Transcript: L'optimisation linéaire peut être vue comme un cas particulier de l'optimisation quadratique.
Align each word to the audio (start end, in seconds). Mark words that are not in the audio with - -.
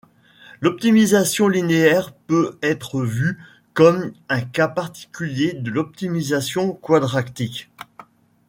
L'optimisation 0.61 1.47
linéaire 1.47 2.11
peut 2.25 2.57
être 2.63 3.03
vue 3.03 3.37
comme 3.75 4.13
un 4.29 4.41
cas 4.41 4.67
particulier 4.67 5.53
de 5.53 5.69
l'optimisation 5.69 6.73
quadratique. 6.73 7.69